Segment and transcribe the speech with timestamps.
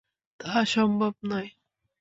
[0.39, 1.49] তা সম্ভব নয়।